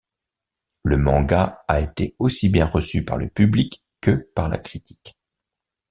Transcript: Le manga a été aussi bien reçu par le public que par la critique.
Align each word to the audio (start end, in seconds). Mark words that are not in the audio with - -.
Le 0.81 0.97
manga 0.97 1.61
a 1.67 1.79
été 1.79 2.15
aussi 2.17 2.49
bien 2.49 2.65
reçu 2.65 3.05
par 3.05 3.17
le 3.17 3.29
public 3.29 3.85
que 4.01 4.31
par 4.33 4.49
la 4.49 4.57
critique. 4.57 5.15